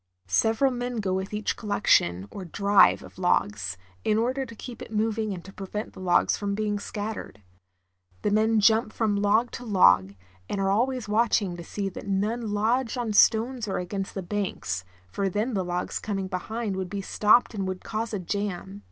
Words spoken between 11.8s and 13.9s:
that none lodge on stones or